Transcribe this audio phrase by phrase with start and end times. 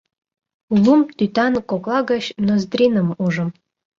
[0.83, 3.49] Лум тӱтан кокла гыч Ноздриным ужым.